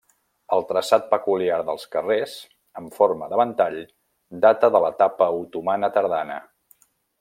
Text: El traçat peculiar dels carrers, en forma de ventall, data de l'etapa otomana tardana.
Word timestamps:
El 0.55 0.63
traçat 0.69 1.05
peculiar 1.11 1.59
dels 1.67 1.83
carrers, 1.97 2.33
en 2.83 2.89
forma 2.97 3.29
de 3.35 3.41
ventall, 3.45 3.79
data 4.49 4.75
de 4.79 4.85
l'etapa 4.89 5.33
otomana 5.47 5.95
tardana. 6.01 6.45